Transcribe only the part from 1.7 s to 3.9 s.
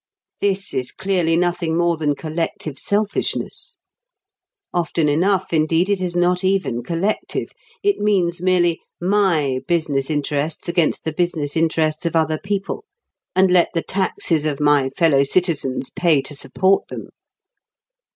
more than collective selfishness.